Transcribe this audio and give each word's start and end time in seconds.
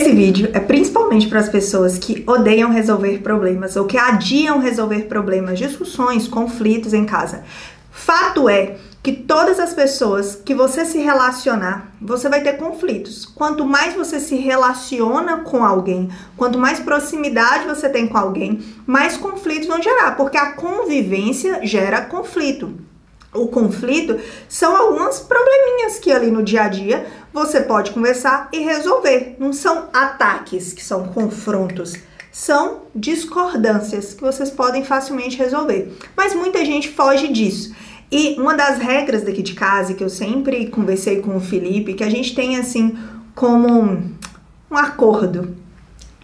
Esse 0.00 0.12
vídeo 0.12 0.48
é 0.54 0.58
principalmente 0.58 1.28
para 1.28 1.40
as 1.40 1.50
pessoas 1.50 1.98
que 1.98 2.24
odeiam 2.26 2.70
resolver 2.70 3.18
problemas 3.18 3.76
ou 3.76 3.84
que 3.84 3.98
adiam 3.98 4.58
resolver 4.58 5.02
problemas, 5.02 5.58
discussões, 5.58 6.26
conflitos 6.26 6.94
em 6.94 7.04
casa. 7.04 7.44
Fato 7.90 8.48
é 8.48 8.78
que 9.02 9.12
todas 9.12 9.60
as 9.60 9.74
pessoas 9.74 10.36
que 10.36 10.54
você 10.54 10.86
se 10.86 10.96
relacionar, 10.96 11.92
você 12.00 12.30
vai 12.30 12.40
ter 12.40 12.54
conflitos. 12.54 13.26
Quanto 13.26 13.66
mais 13.66 13.92
você 13.92 14.18
se 14.18 14.36
relaciona 14.36 15.40
com 15.40 15.62
alguém, 15.62 16.08
quanto 16.34 16.58
mais 16.58 16.80
proximidade 16.80 17.66
você 17.66 17.86
tem 17.86 18.06
com 18.06 18.16
alguém, 18.16 18.58
mais 18.86 19.18
conflitos 19.18 19.68
vão 19.68 19.82
gerar, 19.82 20.16
porque 20.16 20.38
a 20.38 20.52
convivência 20.52 21.60
gera 21.62 22.00
conflito. 22.00 22.74
O 23.32 23.46
conflito 23.46 24.18
são 24.48 24.74
alguns 24.74 25.20
probleminhas 25.20 26.00
que 26.00 26.10
ali 26.10 26.32
no 26.32 26.42
dia 26.42 26.62
a 26.62 26.68
dia 26.68 27.06
você 27.32 27.60
pode 27.60 27.90
conversar 27.92 28.48
e 28.52 28.58
resolver. 28.60 29.36
Não 29.38 29.52
são 29.52 29.88
ataques, 29.92 30.72
que 30.72 30.84
são 30.84 31.08
confrontos 31.08 31.94
são 32.30 32.82
discordâncias 32.94 34.14
que 34.14 34.20
vocês 34.20 34.50
podem 34.50 34.84
facilmente 34.84 35.36
resolver. 35.36 35.92
Mas 36.16 36.34
muita 36.34 36.64
gente 36.64 36.88
foge 36.88 37.28
disso. 37.28 37.74
E 38.10 38.36
uma 38.40 38.54
das 38.54 38.78
regras 38.78 39.22
daqui 39.22 39.42
de 39.42 39.54
casa 39.54 39.94
que 39.94 40.02
eu 40.02 40.08
sempre 40.08 40.66
conversei 40.68 41.20
com 41.20 41.36
o 41.36 41.40
Felipe, 41.40 41.94
que 41.94 42.04
a 42.04 42.10
gente 42.10 42.34
tem 42.34 42.56
assim 42.56 42.98
como 43.34 44.02
um 44.70 44.76
acordo, 44.76 45.56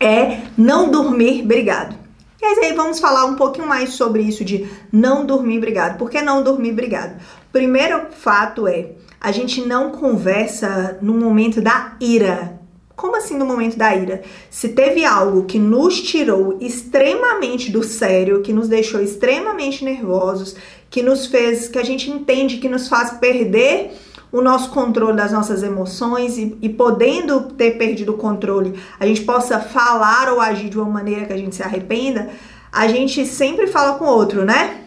é 0.00 0.40
não 0.56 0.90
dormir 0.90 1.42
brigado. 1.42 1.96
E 2.40 2.44
aí 2.44 2.72
vamos 2.74 3.00
falar 3.00 3.24
um 3.24 3.34
pouquinho 3.34 3.66
mais 3.66 3.90
sobre 3.90 4.22
isso 4.22 4.44
de 4.44 4.68
não 4.92 5.24
dormir 5.24 5.58
brigado. 5.58 5.98
Por 5.98 6.10
que 6.10 6.20
não 6.22 6.42
dormir 6.42 6.72
brigado? 6.72 7.14
Primeiro 7.50 8.06
fato 8.10 8.68
é, 8.68 8.90
a 9.20 9.32
gente 9.32 9.60
não 9.62 9.90
conversa 9.90 10.98
no 11.00 11.14
momento 11.14 11.60
da 11.60 11.96
ira. 12.00 12.60
Como 12.94 13.16
assim 13.16 13.36
no 13.36 13.44
momento 13.44 13.76
da 13.76 13.94
ira? 13.94 14.22
Se 14.50 14.70
teve 14.70 15.04
algo 15.04 15.44
que 15.44 15.58
nos 15.58 16.00
tirou 16.00 16.56
extremamente 16.60 17.70
do 17.70 17.82
sério, 17.82 18.40
que 18.40 18.54
nos 18.54 18.68
deixou 18.68 19.02
extremamente 19.02 19.84
nervosos, 19.84 20.56
que 20.88 21.02
nos 21.02 21.26
fez, 21.26 21.68
que 21.68 21.78
a 21.78 21.84
gente 21.84 22.10
entende 22.10 22.56
que 22.56 22.68
nos 22.68 22.88
faz 22.88 23.10
perder 23.10 23.92
o 24.32 24.40
nosso 24.40 24.70
controle 24.70 25.16
das 25.16 25.32
nossas 25.32 25.62
emoções 25.62 26.38
e, 26.38 26.56
e, 26.60 26.68
podendo 26.68 27.42
ter 27.52 27.78
perdido 27.78 28.12
o 28.12 28.16
controle, 28.16 28.74
a 28.98 29.06
gente 29.06 29.22
possa 29.22 29.60
falar 29.60 30.32
ou 30.32 30.40
agir 30.40 30.68
de 30.68 30.78
uma 30.78 30.90
maneira 30.90 31.26
que 31.26 31.32
a 31.32 31.36
gente 31.36 31.54
se 31.54 31.62
arrependa, 31.62 32.30
a 32.72 32.88
gente 32.88 33.24
sempre 33.24 33.66
fala 33.66 33.98
com 33.98 34.04
o 34.04 34.08
outro, 34.08 34.44
né? 34.44 34.85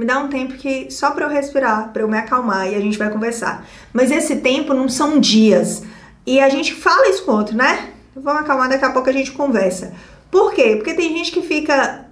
Me 0.00 0.06
dá 0.06 0.18
um 0.18 0.28
tempo 0.28 0.54
que 0.54 0.90
só 0.90 1.10
para 1.10 1.26
eu 1.26 1.28
respirar, 1.28 1.92
para 1.92 2.00
eu 2.00 2.08
me 2.08 2.16
acalmar 2.16 2.66
e 2.72 2.74
a 2.74 2.80
gente 2.80 2.96
vai 2.96 3.10
conversar. 3.10 3.66
Mas 3.92 4.10
esse 4.10 4.36
tempo 4.36 4.72
não 4.72 4.88
são 4.88 5.20
dias. 5.20 5.82
E 6.24 6.40
a 6.40 6.48
gente 6.48 6.72
fala 6.72 7.10
isso 7.10 7.22
com 7.22 7.32
o 7.32 7.36
outro, 7.36 7.54
né? 7.54 7.90
Vamos 8.16 8.40
acalmar, 8.40 8.70
daqui 8.70 8.86
a 8.86 8.92
pouco 8.92 9.10
a 9.10 9.12
gente 9.12 9.30
conversa. 9.32 9.92
Por 10.30 10.54
quê? 10.54 10.76
Porque 10.76 10.94
tem 10.94 11.14
gente 11.14 11.30
que 11.30 11.42
fica 11.42 12.06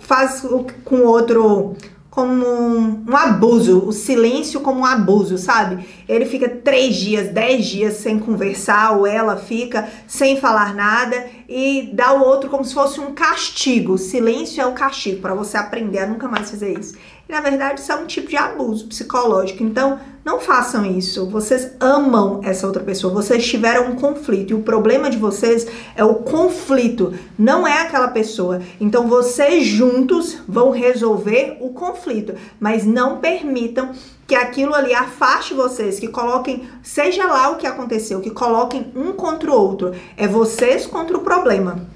faz 0.00 0.42
com 0.86 0.96
o 0.96 1.06
outro 1.06 1.76
como 2.16 2.32
um, 2.32 3.04
um, 3.06 3.14
abuso, 3.14 3.86
o 3.86 3.92
silêncio 3.92 4.62
como 4.62 4.80
um 4.80 4.86
abuso, 4.86 5.36
sabe? 5.36 5.86
Ele 6.08 6.24
fica 6.24 6.48
três 6.48 6.96
dias, 6.96 7.28
dez 7.28 7.66
dias 7.66 7.98
sem 7.98 8.18
conversar, 8.18 8.96
ou 8.96 9.06
ela 9.06 9.36
fica 9.36 9.86
sem 10.06 10.40
falar 10.40 10.74
nada 10.74 11.26
e 11.46 11.90
dá 11.92 12.14
o 12.14 12.24
outro 12.24 12.48
como 12.48 12.64
se 12.64 12.72
fosse 12.72 12.98
um 13.00 13.12
castigo. 13.12 13.92
O 13.92 13.98
silêncio 13.98 14.62
é 14.62 14.66
o 14.66 14.72
castigo 14.72 15.20
para 15.20 15.34
você 15.34 15.58
aprender 15.58 15.98
a 15.98 16.06
nunca 16.06 16.26
mais 16.26 16.50
fazer 16.50 16.78
isso. 16.78 16.96
E 17.28 17.32
na 17.32 17.42
verdade 17.42 17.80
isso 17.80 17.92
é 17.92 17.96
um 17.96 18.06
tipo 18.06 18.30
de 18.30 18.36
abuso 18.38 18.86
psicológico. 18.86 19.62
Então 19.62 20.00
não 20.26 20.40
façam 20.40 20.84
isso. 20.84 21.24
Vocês 21.26 21.70
amam 21.78 22.40
essa 22.42 22.66
outra 22.66 22.82
pessoa. 22.82 23.14
Vocês 23.14 23.46
tiveram 23.46 23.92
um 23.92 23.94
conflito 23.94 24.50
e 24.50 24.54
o 24.54 24.60
problema 24.60 25.08
de 25.08 25.16
vocês 25.16 25.68
é 25.94 26.02
o 26.02 26.16
conflito, 26.16 27.14
não 27.38 27.64
é 27.64 27.82
aquela 27.82 28.08
pessoa. 28.08 28.60
Então 28.80 29.06
vocês 29.06 29.64
juntos 29.64 30.38
vão 30.48 30.72
resolver 30.72 31.58
o 31.60 31.68
conflito, 31.68 32.34
mas 32.58 32.84
não 32.84 33.18
permitam 33.18 33.92
que 34.26 34.34
aquilo 34.34 34.74
ali 34.74 34.92
afaste 34.92 35.54
vocês, 35.54 36.00
que 36.00 36.08
coloquem, 36.08 36.68
seja 36.82 37.24
lá 37.24 37.50
o 37.50 37.56
que 37.56 37.66
aconteceu, 37.66 38.20
que 38.20 38.30
coloquem 38.30 38.92
um 38.96 39.12
contra 39.12 39.48
o 39.48 39.54
outro. 39.54 39.92
É 40.16 40.26
vocês 40.26 40.86
contra 40.86 41.16
o 41.16 41.20
problema. 41.20 41.86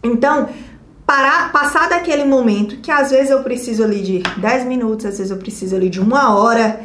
Então, 0.00 0.48
parar, 1.04 1.50
passar 1.50 1.88
daquele 1.88 2.22
momento 2.22 2.76
que 2.76 2.92
às 2.92 3.10
vezes 3.10 3.32
eu 3.32 3.42
preciso 3.42 3.82
ali 3.82 4.00
de 4.00 4.22
10 4.36 4.66
minutos, 4.66 5.06
às 5.06 5.18
vezes 5.18 5.32
eu 5.32 5.38
preciso 5.38 5.74
ali 5.74 5.90
de 5.90 6.00
uma 6.00 6.38
hora, 6.38 6.80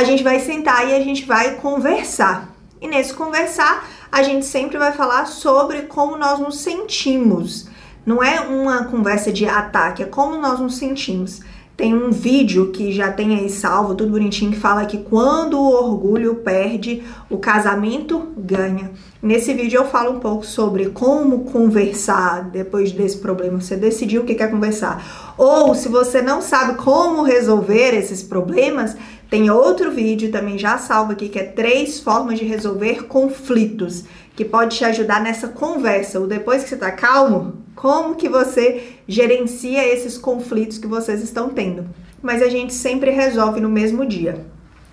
a 0.00 0.04
gente 0.04 0.22
vai 0.22 0.40
sentar 0.40 0.88
e 0.88 0.94
a 0.94 1.00
gente 1.00 1.26
vai 1.26 1.56
conversar. 1.56 2.56
E 2.80 2.88
nesse 2.88 3.12
conversar, 3.12 3.86
a 4.10 4.22
gente 4.22 4.46
sempre 4.46 4.78
vai 4.78 4.92
falar 4.92 5.26
sobre 5.26 5.82
como 5.82 6.16
nós 6.16 6.38
nos 6.40 6.58
sentimos. 6.60 7.68
Não 8.06 8.22
é 8.22 8.40
uma 8.40 8.84
conversa 8.84 9.30
de 9.30 9.44
ataque, 9.44 10.02
é 10.02 10.06
como 10.06 10.40
nós 10.40 10.58
nos 10.58 10.78
sentimos. 10.78 11.42
Tem 11.76 11.94
um 11.94 12.10
vídeo 12.10 12.72
que 12.72 12.92
já 12.92 13.10
tem 13.10 13.36
aí 13.36 13.48
salvo, 13.50 13.94
tudo 13.94 14.12
bonitinho, 14.12 14.52
que 14.52 14.58
fala 14.58 14.84
que 14.84 14.98
quando 14.98 15.58
o 15.58 15.70
orgulho 15.70 16.36
perde, 16.36 17.02
o 17.30 17.38
casamento 17.38 18.28
ganha. 18.36 18.90
Nesse 19.22 19.52
vídeo 19.54 19.78
eu 19.78 19.86
falo 19.86 20.12
um 20.12 20.20
pouco 20.20 20.44
sobre 20.44 20.90
como 20.90 21.44
conversar 21.44 22.44
depois 22.50 22.92
desse 22.92 23.18
problema. 23.18 23.60
Você 23.60 23.76
decidiu 23.76 24.22
o 24.22 24.24
que 24.24 24.34
quer 24.34 24.50
conversar. 24.50 25.34
Ou 25.38 25.74
se 25.74 25.88
você 25.88 26.20
não 26.20 26.42
sabe 26.42 26.74
como 26.74 27.22
resolver 27.22 27.94
esses 27.94 28.22
problemas, 28.22 28.96
tem 29.30 29.48
outro 29.48 29.92
vídeo 29.92 30.32
também 30.32 30.58
já 30.58 30.76
salvo 30.76 31.12
aqui 31.12 31.28
que 31.28 31.38
é 31.38 31.44
três 31.44 32.00
formas 32.00 32.36
de 32.36 32.44
resolver 32.44 33.04
conflitos, 33.04 34.02
que 34.34 34.44
pode 34.44 34.76
te 34.76 34.84
ajudar 34.84 35.22
nessa 35.22 35.46
conversa. 35.46 36.18
Ou 36.18 36.26
depois 36.26 36.64
que 36.64 36.70
você 36.70 36.76
tá 36.76 36.90
calmo, 36.90 37.58
como 37.76 38.16
que 38.16 38.28
você 38.28 38.96
gerencia 39.06 39.86
esses 39.86 40.18
conflitos 40.18 40.78
que 40.78 40.88
vocês 40.88 41.22
estão 41.22 41.48
tendo. 41.48 41.88
Mas 42.20 42.42
a 42.42 42.48
gente 42.48 42.74
sempre 42.74 43.12
resolve 43.12 43.60
no 43.60 43.68
mesmo 43.68 44.04
dia. 44.04 44.44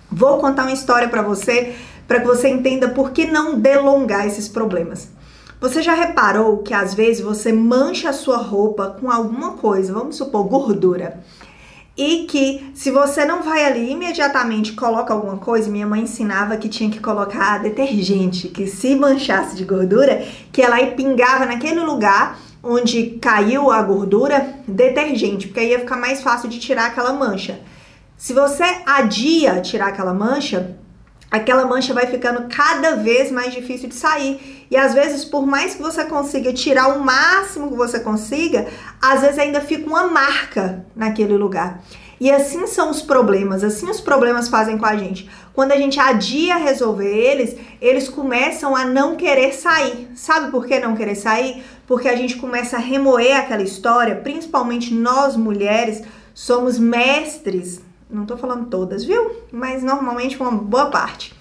Vou 0.08 0.38
contar 0.38 0.62
uma 0.62 0.72
história 0.72 1.08
para 1.08 1.20
você, 1.20 1.74
para 2.06 2.20
que 2.20 2.26
você 2.26 2.48
entenda 2.48 2.88
por 2.90 3.10
que 3.10 3.26
não 3.26 3.58
delongar 3.58 4.24
esses 4.24 4.48
problemas. 4.48 5.08
Você 5.60 5.82
já 5.82 5.94
reparou 5.94 6.58
que 6.58 6.72
às 6.72 6.94
vezes 6.94 7.20
você 7.20 7.52
mancha 7.52 8.10
a 8.10 8.12
sua 8.12 8.36
roupa 8.36 8.96
com 9.00 9.10
alguma 9.10 9.54
coisa, 9.54 9.92
vamos 9.92 10.14
supor 10.14 10.44
gordura, 10.44 11.18
e 11.98 12.26
que 12.26 12.70
se 12.74 12.92
você 12.92 13.24
não 13.24 13.42
vai 13.42 13.64
ali 13.64 13.90
imediatamente 13.90 14.72
coloca 14.74 15.12
alguma 15.12 15.36
coisa, 15.36 15.68
minha 15.68 15.86
mãe 15.86 16.02
ensinava 16.02 16.56
que 16.56 16.68
tinha 16.68 16.88
que 16.88 17.00
colocar 17.00 17.58
detergente, 17.58 18.46
que 18.46 18.68
se 18.68 18.94
manchasse 18.94 19.56
de 19.56 19.64
gordura, 19.64 20.24
que 20.52 20.62
ela 20.62 20.76
aí 20.76 20.92
pingava 20.92 21.44
naquele 21.44 21.80
lugar 21.80 22.38
onde 22.62 23.18
caiu 23.20 23.72
a 23.72 23.82
gordura, 23.82 24.54
detergente, 24.66 25.48
porque 25.48 25.58
aí 25.58 25.70
ia 25.70 25.80
ficar 25.80 25.96
mais 25.96 26.22
fácil 26.22 26.48
de 26.48 26.60
tirar 26.60 26.86
aquela 26.86 27.12
mancha. 27.12 27.60
Se 28.16 28.32
você 28.32 28.64
adia 28.86 29.60
tirar 29.60 29.88
aquela 29.88 30.14
mancha, 30.14 30.76
aquela 31.30 31.66
mancha 31.66 31.94
vai 31.94 32.06
ficando 32.06 32.48
cada 32.48 32.96
vez 32.96 33.30
mais 33.30 33.52
difícil 33.52 33.88
de 33.88 33.94
sair. 33.94 34.66
E 34.70 34.76
às 34.76 34.94
vezes, 34.94 35.24
por 35.24 35.46
mais 35.46 35.74
que 35.74 35.82
você 35.82 36.04
consiga 36.04 36.52
tirar 36.52 36.88
o 36.88 37.00
máximo 37.04 37.68
que 37.68 37.76
você 37.76 38.00
consiga, 38.00 38.66
às 39.00 39.20
vezes 39.20 39.38
ainda 39.38 39.60
fica 39.60 39.88
uma 39.88 40.06
marca 40.06 40.84
naquele 40.94 41.36
lugar. 41.36 41.82
E 42.20 42.32
assim 42.32 42.66
são 42.66 42.90
os 42.90 43.00
problemas, 43.00 43.62
assim 43.62 43.88
os 43.88 44.00
problemas 44.00 44.48
fazem 44.48 44.76
com 44.76 44.84
a 44.84 44.96
gente. 44.96 45.30
Quando 45.54 45.72
a 45.72 45.76
gente 45.76 46.00
adia 46.00 46.56
resolver 46.56 47.08
eles, 47.08 47.56
eles 47.80 48.08
começam 48.08 48.74
a 48.74 48.84
não 48.84 49.14
querer 49.14 49.54
sair. 49.54 50.08
Sabe 50.16 50.50
por 50.50 50.66
que 50.66 50.80
não 50.80 50.96
querer 50.96 51.14
sair? 51.14 51.62
Porque 51.86 52.08
a 52.08 52.16
gente 52.16 52.36
começa 52.36 52.76
a 52.76 52.80
remoer 52.80 53.38
aquela 53.38 53.62
história, 53.62 54.16
principalmente 54.16 54.92
nós 54.92 55.36
mulheres, 55.36 56.02
somos 56.34 56.78
mestres, 56.78 57.80
não 58.10 58.24
tô 58.24 58.36
falando 58.36 58.66
todas, 58.66 59.04
viu? 59.04 59.30
Mas 59.52 59.82
normalmente 59.82 60.40
uma 60.40 60.50
boa 60.50 60.86
parte. 60.86 61.36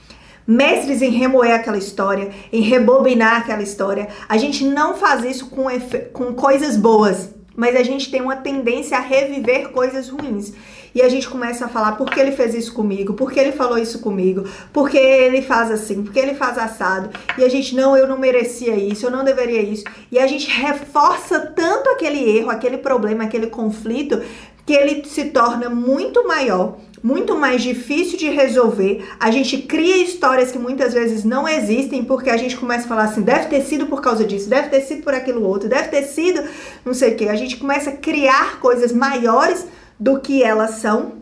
Mestres 0.45 1.01
em 1.01 1.09
remoer 1.09 1.53
aquela 1.53 1.78
história, 1.78 2.31
em 2.51 2.61
rebobinar 2.61 3.38
aquela 3.38 3.61
história. 3.61 4.07
A 4.29 4.38
gente 4.38 4.64
não 4.64 4.96
faz 4.96 5.25
isso 5.25 5.49
com, 5.49 5.66
com 6.14 6.34
coisas 6.34 6.78
boas 6.78 7.35
mas 7.58 7.75
a 7.75 7.81
gente 7.81 8.11
tem 8.11 8.22
uma 8.22 8.35
tendência 8.35 8.96
a 8.96 9.02
reviver 9.02 9.69
coisas 9.69 10.09
ruins. 10.09 10.53
E 10.93 11.02
a 11.02 11.09
gente 11.09 11.28
começa 11.28 11.66
a 11.66 11.67
falar 11.67 11.93
por 11.93 12.09
que 12.09 12.19
ele 12.19 12.31
fez 12.31 12.53
isso 12.53 12.72
comigo, 12.72 13.16
por 13.16 13.31
que 13.31 13.40
ele 13.40 13.52
falou 13.52 13.79
isso 13.79 13.99
comigo, 13.99 14.47
por 14.72 14.90
que 14.90 14.97
ele 14.97 15.41
faz 15.41 15.72
assim, 15.72 16.03
por 16.03 16.13
que 16.13 16.20
ele 16.20 16.35
faz 16.35 16.58
assado. 16.58 17.09
E 17.35 17.43
a 17.43 17.49
gente, 17.49 17.75
não, 17.75 17.97
eu 17.97 18.08
não 18.08 18.17
merecia 18.17 18.75
isso, 18.75 19.08
eu 19.08 19.11
não 19.11 19.23
deveria 19.23 19.61
isso. 19.61 19.84
E 20.11 20.20
a 20.20 20.28
gente 20.28 20.47
reforça 20.49 21.40
tanto 21.40 21.90
aquele 21.90 22.37
erro, 22.37 22.52
aquele 22.52 22.78
problema, 22.78 23.23
aquele 23.23 23.47
conflito, 23.47 24.22
que 24.67 24.73
ele 24.73 25.05
se 25.05 25.25
torna 25.25 25.69
muito 25.69 26.28
maior, 26.28 26.75
muito 27.02 27.37
mais 27.37 27.64
difícil 27.64 28.17
de 28.17 28.29
resolver. 28.29 29.08
A 29.17 29.31
gente 29.31 29.59
cria 29.59 30.03
histórias 30.03 30.52
que 30.52 30.59
muitas 30.59 30.93
vezes 30.93 31.23
não 31.23 31.47
existem 31.47 32.03
porque 32.03 32.29
a 32.29 32.35
gente 32.35 32.58
começa 32.58 32.84
a 32.84 32.90
falar 32.90 33.03
assim: 33.05 33.22
deve 33.22 33.47
ter 33.47 33.61
sido 33.61 33.85
por 33.85 34.02
causa 34.02 34.25
disso, 34.25 34.49
deve 34.49 34.67
ter 34.67 34.81
sido 34.81 35.03
por 35.03 35.14
aquilo 35.14 35.41
outro, 35.41 35.69
deve 35.69 35.87
ter 35.87 36.03
sido 36.03 36.43
não 36.84 36.93
sei 36.93 37.14
o 37.14 37.16
que. 37.16 37.29
A 37.29 37.35
gente 37.35 37.55
começa 37.55 37.91
a 37.91 37.96
criar 37.96 38.59
coisas 38.59 38.91
maiores 38.91 39.66
do 39.97 40.19
que 40.19 40.43
elas 40.43 40.72
são 40.72 41.13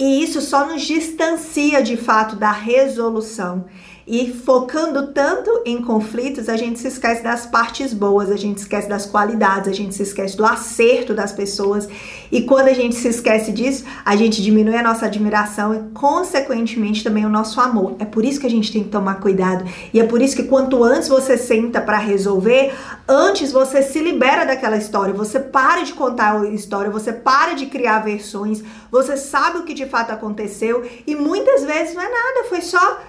e 0.00 0.22
isso 0.22 0.40
só 0.40 0.66
nos 0.66 0.80
distancia 0.80 1.82
de 1.82 1.98
fato 1.98 2.34
da 2.34 2.50
resolução. 2.50 3.66
E 4.06 4.32
focando 4.32 5.08
tanto 5.08 5.62
em 5.64 5.80
conflitos, 5.82 6.48
a 6.48 6.56
gente 6.56 6.78
se 6.78 6.88
esquece 6.88 7.22
das 7.22 7.46
partes 7.46 7.92
boas, 7.92 8.30
a 8.30 8.36
gente 8.36 8.58
esquece 8.58 8.88
das 8.88 9.06
qualidades, 9.06 9.68
a 9.68 9.72
gente 9.72 9.94
se 9.94 10.02
esquece 10.02 10.36
do 10.36 10.44
acerto 10.44 11.14
das 11.14 11.32
pessoas. 11.32 11.88
E 12.32 12.42
quando 12.42 12.68
a 12.68 12.72
gente 12.72 12.94
se 12.96 13.08
esquece 13.08 13.52
disso, 13.52 13.84
a 14.04 14.16
gente 14.16 14.42
diminui 14.42 14.76
a 14.76 14.82
nossa 14.82 15.06
admiração 15.06 15.74
e, 15.74 15.80
consequentemente, 15.94 17.04
também 17.04 17.24
o 17.24 17.28
nosso 17.28 17.60
amor. 17.60 17.96
É 17.98 18.04
por 18.04 18.24
isso 18.24 18.40
que 18.40 18.46
a 18.46 18.50
gente 18.50 18.72
tem 18.72 18.82
que 18.82 18.90
tomar 18.90 19.20
cuidado. 19.20 19.64
E 19.92 20.00
é 20.00 20.04
por 20.04 20.20
isso 20.20 20.34
que 20.34 20.44
quanto 20.44 20.82
antes 20.82 21.08
você 21.08 21.36
senta 21.36 21.80
para 21.80 21.98
resolver, 21.98 22.72
antes 23.06 23.52
você 23.52 23.82
se 23.82 24.00
libera 24.00 24.44
daquela 24.44 24.76
história, 24.76 25.12
você 25.12 25.38
para 25.38 25.82
de 25.82 25.92
contar 25.92 26.40
a 26.40 26.48
história, 26.48 26.90
você 26.90 27.12
para 27.12 27.54
de 27.54 27.66
criar 27.66 28.00
versões, 28.00 28.62
você 28.90 29.16
sabe 29.16 29.58
o 29.58 29.64
que 29.64 29.74
de 29.74 29.86
fato 29.86 30.10
aconteceu 30.10 30.84
e 31.06 31.14
muitas 31.14 31.64
vezes 31.64 31.94
não 31.94 32.02
é 32.02 32.08
nada, 32.08 32.48
foi 32.48 32.60
só 32.60 33.00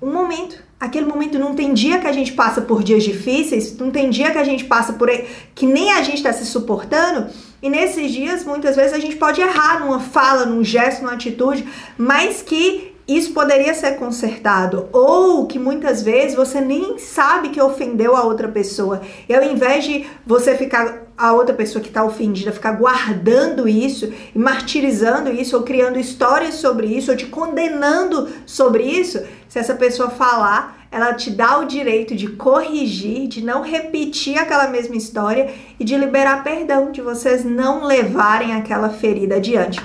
um 0.00 0.12
momento. 0.12 0.64
Aquele 0.78 1.06
momento 1.06 1.38
não 1.38 1.54
tem 1.54 1.72
dia 1.72 1.98
que 1.98 2.06
a 2.06 2.12
gente 2.12 2.32
passa 2.32 2.60
por 2.60 2.82
dias 2.82 3.02
difíceis, 3.02 3.76
não 3.78 3.90
tem 3.90 4.10
dia 4.10 4.30
que 4.30 4.38
a 4.38 4.44
gente 4.44 4.64
passa 4.64 4.92
por 4.92 5.08
que 5.54 5.64
nem 5.66 5.92
a 5.92 6.02
gente 6.02 6.18
está 6.18 6.32
se 6.32 6.44
suportando. 6.44 7.28
E 7.62 7.70
nesses 7.70 8.12
dias, 8.12 8.44
muitas 8.44 8.76
vezes 8.76 8.92
a 8.92 8.98
gente 8.98 9.16
pode 9.16 9.40
errar 9.40 9.80
numa 9.80 10.00
fala, 10.00 10.44
num 10.44 10.62
gesto, 10.62 11.02
numa 11.02 11.14
atitude, 11.14 11.66
mas 11.96 12.42
que 12.42 12.94
isso 13.08 13.32
poderia 13.32 13.72
ser 13.72 13.92
consertado, 13.96 14.88
ou 14.92 15.46
que 15.46 15.58
muitas 15.58 16.02
vezes 16.02 16.34
você 16.36 16.60
nem 16.60 16.98
sabe 16.98 17.50
que 17.50 17.60
ofendeu 17.60 18.16
a 18.16 18.24
outra 18.24 18.48
pessoa. 18.48 19.00
E 19.28 19.34
ao 19.34 19.44
invés 19.44 19.84
de 19.84 20.06
você 20.26 20.56
ficar 20.56 21.05
a 21.16 21.32
outra 21.32 21.54
pessoa 21.54 21.82
que 21.82 21.88
está 21.88 22.04
ofendida 22.04 22.52
ficar 22.52 22.72
guardando 22.72 23.66
isso 23.66 24.12
martirizando 24.34 25.30
isso 25.30 25.56
ou 25.56 25.62
criando 25.62 25.98
histórias 25.98 26.54
sobre 26.54 26.86
isso 26.86 27.10
ou 27.10 27.16
te 27.16 27.26
condenando 27.26 28.28
sobre 28.44 28.82
isso, 28.84 29.20
se 29.48 29.58
essa 29.58 29.74
pessoa 29.74 30.10
falar, 30.10 30.86
ela 30.90 31.14
te 31.14 31.30
dá 31.30 31.58
o 31.58 31.64
direito 31.64 32.14
de 32.14 32.28
corrigir, 32.28 33.28
de 33.28 33.42
não 33.42 33.62
repetir 33.62 34.38
aquela 34.38 34.68
mesma 34.68 34.96
história 34.96 35.52
e 35.78 35.84
de 35.84 35.96
liberar 35.96 36.44
perdão, 36.44 36.92
de 36.92 37.00
vocês 37.00 37.44
não 37.44 37.84
levarem 37.84 38.54
aquela 38.54 38.90
ferida 38.90 39.36
adiante. 39.36 39.80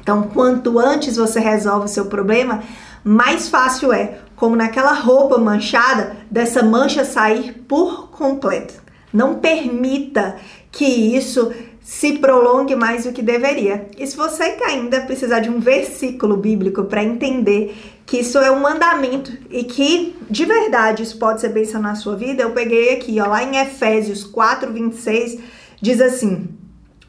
Então, 0.00 0.22
quanto 0.22 0.78
antes 0.78 1.16
você 1.16 1.38
resolve 1.38 1.86
o 1.86 1.88
seu 1.88 2.06
problema, 2.06 2.62
mais 3.04 3.48
fácil 3.48 3.92
é, 3.92 4.18
como 4.34 4.56
naquela 4.56 4.92
roupa 4.92 5.38
manchada, 5.38 6.16
dessa 6.30 6.62
mancha 6.62 7.04
sair 7.04 7.64
por 7.68 8.08
completo. 8.10 8.87
Não 9.12 9.36
permita 9.36 10.36
que 10.70 10.84
isso 10.84 11.52
se 11.88 12.18
prolongue 12.18 12.76
mais 12.76 13.04
do 13.04 13.12
que 13.12 13.22
deveria. 13.22 13.88
E 13.96 14.06
se 14.06 14.14
você 14.14 14.58
ainda 14.66 15.00
precisar 15.00 15.40
de 15.40 15.48
um 15.48 15.58
versículo 15.58 16.36
bíblico 16.36 16.84
para 16.84 17.02
entender 17.02 17.74
que 18.04 18.18
isso 18.18 18.36
é 18.38 18.50
um 18.50 18.60
mandamento 18.60 19.32
e 19.50 19.64
que 19.64 20.14
de 20.30 20.44
verdade 20.44 21.02
isso 21.02 21.18
pode 21.18 21.40
ser 21.40 21.48
bênção 21.48 21.80
na 21.80 21.94
sua 21.94 22.14
vida, 22.14 22.42
eu 22.42 22.50
peguei 22.50 22.94
aqui, 22.94 23.18
ó, 23.20 23.26
lá 23.26 23.42
em 23.42 23.56
Efésios 23.56 24.22
4, 24.24 24.70
26, 24.70 25.40
diz 25.80 26.00
assim: 26.00 26.48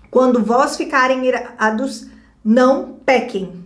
Quando 0.10 0.42
vós 0.44 0.78
ficarem 0.78 1.26
irados, 1.26 2.08
não 2.44 3.00
pequem. 3.06 3.66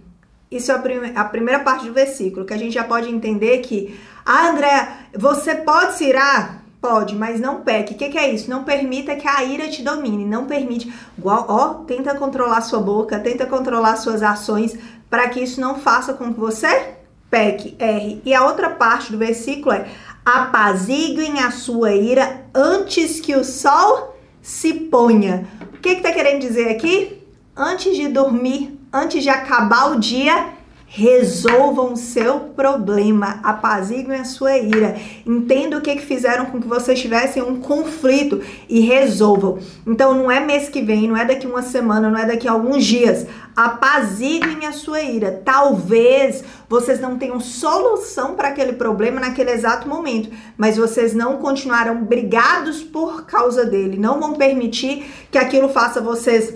Isso 0.50 0.72
é 0.72 0.76
a, 0.76 0.80
prim 0.80 1.00
a, 1.16 1.26
primeira 1.26 1.60
parte 1.60 1.86
do 1.86 1.94
versículo, 1.94 2.46
que 2.46 2.54
a 2.54 2.58
gente 2.58 2.74
já 2.74 2.84
pode 2.84 3.08
entender 3.10 3.60
que, 3.60 4.00
ah, 4.26 4.50
André, 4.50 4.88
você 5.16 5.56
pode 5.56 5.94
se 5.94 6.06
irar? 6.06 6.63
Pode, 6.84 7.16
mas 7.16 7.40
não 7.40 7.62
peque. 7.62 7.94
O 7.94 7.98
que, 7.98 8.10
que, 8.10 8.18
é 8.18 8.30
isso? 8.30 8.50
Não 8.50 8.66
permita 8.66 9.16
que 9.16 9.26
a 9.26 9.42
ira 9.42 9.70
te 9.70 9.82
domine. 9.82 10.26
Não 10.26 10.46
permite. 10.46 10.94
Igual, 11.18 11.46
ó, 11.48 11.68
tenta 11.86 12.14
controlar 12.14 12.60
sua 12.60 12.82
boca, 12.82 13.18
tenta 13.20 13.46
controlar 13.46 13.96
suas 13.96 14.22
ações 14.22 14.78
para 15.10 15.30
que 15.30 15.40
isso 15.40 15.62
não 15.62 15.76
faça 15.76 16.14
com 16.14 16.34
que 16.34 16.40
você 16.40 16.96
peque, 17.30 17.78
erre. 17.80 18.22
E 18.26 18.34
a 18.34 18.44
outra 18.44 18.70
parte 18.70 19.14
do 19.14 19.18
versículo 19.18 19.74
é: 19.74 19.88
apaziguem 20.26 21.40
a 21.40 21.52
sua 21.52 21.94
ira 21.94 22.46
antes 22.54 23.22
que 23.22 23.34
o 23.34 23.46
sol 23.46 24.18
se 24.42 24.74
ponha. 24.74 25.48
O 25.74 25.80
que, 25.80 25.96
que 25.96 26.02
tá 26.02 26.12
querendo 26.12 26.42
dizer 26.42 26.70
aqui? 26.70 27.24
antes 27.56 27.96
de 27.96 28.08
dormir, 28.08 28.80
antes 28.92 29.24
de 29.24 29.30
acabar 29.30 29.92
o 29.92 30.00
dia, 30.00 30.50
resolvam 30.96 31.94
o 31.94 31.98
seu 31.98 32.40
problema, 32.56 33.40
apaziguem 33.42 34.16
a 34.16 34.24
sua 34.24 34.60
ira, 34.60 34.96
entenda 35.26 35.76
o 35.76 35.82
que, 35.82 35.96
que 35.96 36.06
fizeram 36.06 36.46
com 36.46 36.62
que 36.62 36.68
vocês 36.68 37.02
tivessem 37.02 37.42
um 37.42 37.60
conflito 37.60 38.40
e 38.70 38.80
resolvam. 38.82 39.58
Então 39.88 40.14
não 40.14 40.30
é 40.30 40.40
mês 40.40 40.70
que 40.70 40.84
vem, 40.84 41.08
não 41.08 41.18
é 41.18 41.26
daqui 41.26 41.48
uma 41.48 41.64
semana, 41.64 42.12
não 42.12 42.20
é 42.20 42.28
daqui 42.28 42.48
alguns 42.48 42.86
dias. 42.86 43.26
Apaziguem 43.56 44.68
a 44.68 44.72
sua 44.72 45.02
ira. 45.02 45.42
Talvez 45.44 46.44
vocês 46.70 47.00
não 47.00 47.18
tenham 47.18 47.40
solução 47.40 48.36
para 48.36 48.50
aquele 48.50 48.74
problema 48.74 49.20
naquele 49.20 49.50
exato 49.50 49.90
momento, 49.90 50.30
mas 50.56 50.78
vocês 50.78 51.16
não 51.16 51.38
continuarão 51.38 52.04
brigados 52.04 52.84
por 52.84 53.26
causa 53.26 53.66
dele. 53.66 53.98
Não 53.98 54.20
vão 54.20 54.34
permitir 54.34 55.12
que 55.32 55.40
aquilo 55.40 55.70
faça 55.70 56.00
vocês 56.00 56.54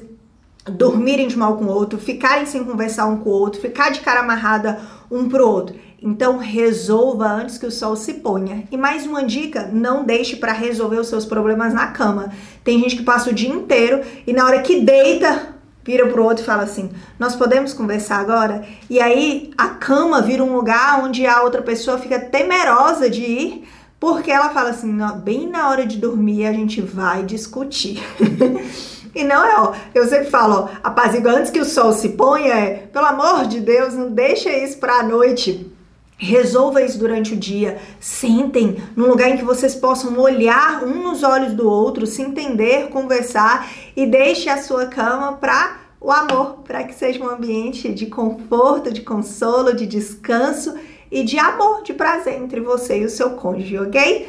dormirem 0.72 1.28
de 1.28 1.38
mal 1.38 1.58
com 1.58 1.66
o 1.66 1.72
outro, 1.72 2.00
ficarem 2.00 2.46
sem 2.46 2.64
conversar 2.64 3.06
um 3.06 3.18
com 3.18 3.30
o 3.30 3.34
outro, 3.34 3.62
ficar 3.62 3.90
de 3.92 4.02
cara 4.02 4.22
amarrada 4.22 4.80
um 5.10 5.28
pro 5.28 5.48
outro. 5.48 5.75
Então 6.02 6.38
resolva 6.38 7.28
antes 7.28 7.58
que 7.58 7.66
o 7.66 7.72
sol 7.72 7.96
se 7.96 8.16
ponha. 8.16 8.64
E 8.72 8.78
mais 8.78 9.06
uma 9.06 9.24
dica, 9.24 9.69
não 9.72 10.04
deixe 10.04 10.36
para 10.36 10.52
resolver 10.52 10.98
os 10.98 11.08
seus 11.08 11.25
problemas 11.25 11.74
na 11.74 11.88
cama. 11.88 12.31
Tem 12.64 12.80
gente 12.80 12.98
que 12.98 13.04
passa 13.04 13.31
o 13.31 13.34
dia 13.34 13.50
inteiro 13.50 14.02
e 14.25 14.31
na 14.31 14.46
hora 14.46 14.62
que 14.62 14.81
deita, 14.81 15.56
vira 15.84 16.08
pro 16.08 16.24
outro 16.24 16.44
e 16.44 16.46
fala 16.46 16.64
assim: 16.64 16.92
"Nós 17.18 17.36
podemos 17.36 17.74
conversar 17.74 18.19
agora?". 18.19 18.64
E 18.90 19.00
aí 19.00 19.52
a 19.58 19.69
cama 19.69 20.22
vira 20.22 20.44
um 20.44 20.56
lugar 20.56 21.04
onde 21.04 21.25
a 21.25 21.42
outra 21.42 21.64
pessoa 21.64 21.98
fica 21.98 22.19
temerosa 22.19 23.10
de 23.10 23.24
ir, 23.24 23.64
porque 24.00 24.30
ela 24.30 24.50
fala 24.50 24.69
assim: 24.69 24.96
"Bem 25.24 25.50
na 25.50 25.68
hora 25.69 25.86
de 25.86 25.98
dormir 25.98 26.46
a 26.46 26.54
gente 26.54 26.80
vai 26.80 27.24
discutir". 27.24 28.04
E 29.18 29.24
não 29.24 29.44
é, 29.44 29.80
eu 29.96 30.08
sempre 30.08 30.30
falo, 30.30 30.69
apazigua 30.84 31.31
antes 31.31 31.50
que 31.50 31.60
o 31.60 31.66
sol 31.66 31.92
se 31.92 32.10
ponha, 32.10 32.54
é, 32.54 32.74
pelo 32.94 33.08
amor 33.08 33.48
de 33.48 33.60
Deus, 33.60 33.96
não 33.96 34.12
deixa 34.12 34.52
isso 34.52 34.78
para 34.78 35.00
a 35.00 35.04
noite. 35.04 35.74
Resolva 36.19 36.84
isso 36.84 37.00
durante 37.00 37.34
o 37.34 37.36
dia. 37.36 37.80
Sentem 38.00 38.78
num 38.96 39.08
lugar 39.08 39.30
em 39.30 39.38
que 39.38 39.44
vocês 39.44 39.74
possam 39.74 40.16
olhar 40.19 40.84
um 40.84 41.02
nos 41.02 41.24
olhos 41.24 41.54
do 41.54 41.68
outro, 41.68 42.06
se 42.06 42.22
entender, 42.22 42.90
conversar 42.90 43.68
e 43.96 44.06
deixe 44.06 44.50
a 44.50 44.62
sua 44.62 44.86
cama 44.86 45.34
para 45.34 45.78
o 46.00 46.12
amor, 46.12 46.60
para 46.64 46.84
que 46.84 46.94
seja 46.94 47.24
um 47.24 47.28
ambiente 47.28 47.92
de 47.92 48.06
conforto, 48.06 48.94
de 48.94 49.02
consolo, 49.02 49.74
de 49.74 49.88
descanso 49.88 50.75
e 51.12 51.24
de 51.24 51.40
amor, 51.40 51.81
de 51.81 51.94
prazer 51.94 52.40
entre 52.40 52.60
você 52.62 53.00
e 53.00 53.06
o 53.06 53.10
seu 53.10 53.31
cônjuge, 53.31 53.80
ok? 53.80 54.28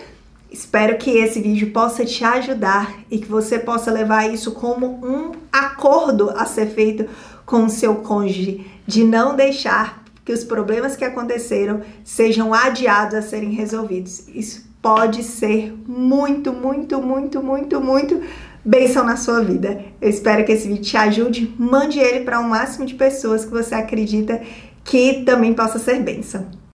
Espero 0.51 0.97
que 0.97 1.11
esse 1.11 1.41
vídeo 1.41 1.71
possa 1.73 2.05
te 2.05 2.25
ajudar 2.25 3.01
e 3.11 3.19
que 3.19 3.27
você 3.27 3.59
possa 3.59 3.91
levar 3.91 4.33
isso 4.33 4.53
como 4.53 4.87
um 4.87 5.33
acordo 5.53 6.31
a 6.31 6.47
ser 6.47 6.67
feito 6.69 7.07
com 7.45 7.65
o 7.65 7.71
seu 7.71 7.97
cônjuge, 7.97 8.67
de 8.87 9.05
não 9.05 9.37
deixar 9.37 10.05
que 10.25 10.33
os 10.33 10.45
problemas 10.45 10.97
que 10.97 11.05
aconteceram 11.05 11.81
sejam 12.05 12.53
adiados 12.53 13.15
a 13.15 13.23
serem 13.23 13.51
resolvidos. 13.51 14.29
Isso 14.29 14.69
pode 14.81 15.23
ser 15.23 15.75
muito, 15.87 16.53
muito, 16.53 17.01
muito, 17.01 17.43
muito, 17.43 17.81
muito 17.81 18.21
bênção 18.65 19.05
na 19.05 19.17
sua 19.17 19.43
vida. 19.43 19.83
Eu 20.01 20.11
espero 20.11 20.45
que 20.45 20.53
esse 20.53 20.69
vídeo 20.69 20.83
te 20.83 20.97
ajude. 20.97 21.55
Mande 21.59 21.99
ele 21.99 22.25
para 22.25 22.41
o 22.41 22.45
um 22.45 22.49
máximo 22.49 22.85
de 22.85 22.95
pessoas 22.95 23.45
que 23.45 23.51
você 23.51 23.75
acredita 23.75 24.41
que 24.85 25.23
também 25.25 25.55
possa 25.55 25.79
ser 25.79 26.01
bênção. 26.01 26.47